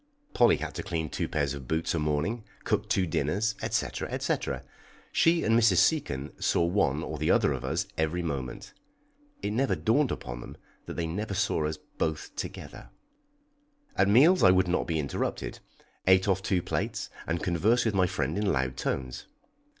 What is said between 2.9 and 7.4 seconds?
dinners, &c., &c. She and Mrs. Seacon saw one or the